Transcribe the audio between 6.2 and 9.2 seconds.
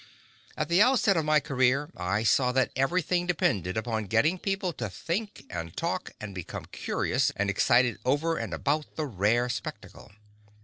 become curious and excited over and about the